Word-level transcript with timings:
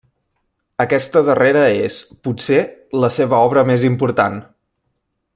Aquesta 0.83 1.21
darrera 1.27 1.65
és, 1.89 1.97
potser, 2.27 2.59
la 3.03 3.13
seva 3.19 3.43
obra 3.49 3.65
més 3.73 3.85
important. 3.93 4.41